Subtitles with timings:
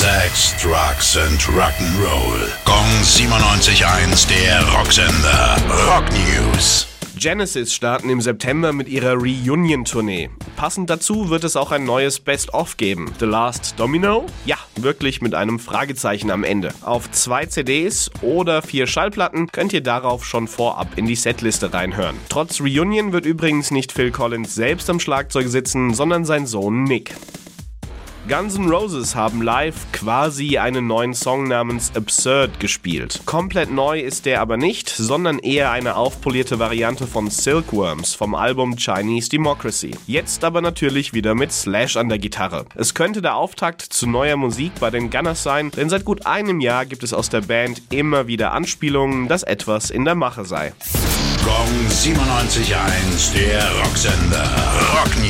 [0.00, 2.48] Sex, Drugs and Rock'n'Roll.
[2.64, 5.58] Gong 97.1, der Rocksender.
[5.86, 6.86] Rock News.
[7.18, 10.30] Genesis starten im September mit ihrer Reunion-Tournee.
[10.56, 13.12] Passend dazu wird es auch ein neues Best-of geben.
[13.18, 14.24] The Last Domino?
[14.46, 16.72] Ja, wirklich mit einem Fragezeichen am Ende.
[16.80, 22.16] Auf zwei CDs oder vier Schallplatten könnt ihr darauf schon vorab in die Setliste reinhören.
[22.30, 27.14] Trotz Reunion wird übrigens nicht Phil Collins selbst am Schlagzeug sitzen, sondern sein Sohn Nick.
[28.28, 33.22] Guns N' Roses haben live quasi einen neuen Song namens Absurd gespielt.
[33.24, 38.76] Komplett neu ist der aber nicht, sondern eher eine aufpolierte Variante von Silkworms vom Album
[38.76, 39.96] Chinese Democracy.
[40.06, 42.66] Jetzt aber natürlich wieder mit Slash an der Gitarre.
[42.74, 46.60] Es könnte der Auftakt zu neuer Musik bei den Gunners sein, denn seit gut einem
[46.60, 50.74] Jahr gibt es aus der Band immer wieder Anspielungen, dass etwas in der Mache sei.
[51.42, 54.44] Gong 97.1, der Rocksender.
[54.92, 55.29] Rock.